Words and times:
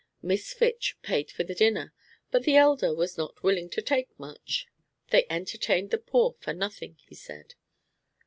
Miss 0.23 0.51
Fitch 0.51 0.97
paid 1.03 1.29
for 1.29 1.43
the 1.43 1.53
dinner; 1.53 1.93
but 2.31 2.41
the 2.41 2.55
elder 2.55 2.91
was 2.91 3.19
not 3.19 3.43
willing 3.43 3.69
to 3.69 3.83
take 3.83 4.09
much. 4.17 4.65
They 5.11 5.27
entertained 5.29 5.91
the 5.91 5.99
poor 5.99 6.35
for 6.39 6.53
nothing, 6.53 6.97
he 7.05 7.13
said. 7.13 7.53